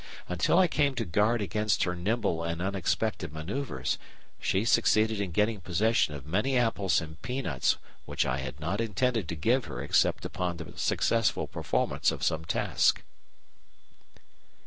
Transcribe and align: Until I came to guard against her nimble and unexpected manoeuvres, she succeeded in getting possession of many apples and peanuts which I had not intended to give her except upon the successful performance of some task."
Until 0.27 0.57
I 0.57 0.67
came 0.67 0.95
to 0.95 1.05
guard 1.05 1.43
against 1.43 1.83
her 1.83 1.95
nimble 1.95 2.43
and 2.43 2.59
unexpected 2.59 3.31
manoeuvres, 3.31 3.99
she 4.39 4.65
succeeded 4.65 5.21
in 5.21 5.29
getting 5.29 5.61
possession 5.61 6.15
of 6.15 6.25
many 6.25 6.57
apples 6.57 7.01
and 7.01 7.21
peanuts 7.21 7.77
which 8.07 8.25
I 8.25 8.39
had 8.39 8.59
not 8.59 8.81
intended 8.81 9.29
to 9.29 9.35
give 9.35 9.65
her 9.65 9.79
except 9.79 10.25
upon 10.25 10.57
the 10.57 10.73
successful 10.75 11.45
performance 11.45 12.11
of 12.11 12.23
some 12.23 12.45
task." 12.45 13.03